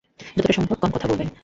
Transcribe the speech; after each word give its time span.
যতটা 0.35 0.53
সম্ভব 0.53 0.75
কম 0.81 0.89
কথা 0.95 1.07
বলবে। 1.07 1.25